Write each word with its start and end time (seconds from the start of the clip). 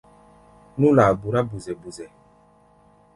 Nú-laa 0.79 1.13
burá 1.19 1.39
buzɛ-buzɛ. 1.49 2.07